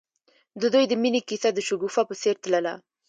[0.61, 2.73] د دوی د مینې کیسه د شګوفه په څېر تلله.